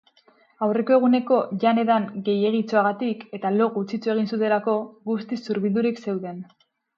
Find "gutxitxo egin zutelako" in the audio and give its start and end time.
3.77-4.75